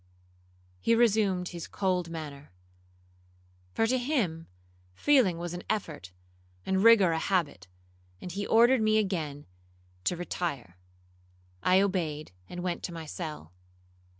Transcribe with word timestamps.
He 0.79 0.95
resumed 0.95 1.49
his 1.49 1.67
cold 1.67 2.09
manner; 2.09 2.51
for 3.75 3.85
to 3.85 3.99
him 3.99 4.47
feeling 4.95 5.37
was 5.37 5.53
an 5.53 5.61
effort, 5.69 6.11
and 6.65 6.83
rigour 6.83 7.11
a 7.11 7.19
habit, 7.19 7.67
and 8.19 8.31
he 8.31 8.47
ordered 8.47 8.81
me 8.81 8.97
again 8.97 9.45
to 10.05 10.17
retire. 10.17 10.75
I 11.61 11.81
obeyed, 11.81 12.31
and 12.49 12.63
went 12.63 12.81
to 12.85 12.91
my 12.91 13.05
cell. 13.05 13.53